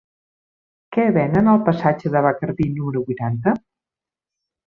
Què 0.95 1.03
venen 1.17 1.51
al 1.51 1.59
passatge 1.67 2.11
de 2.15 2.23
Bacardí 2.27 2.67
número 2.79 3.05
vuitanta? 3.11 3.53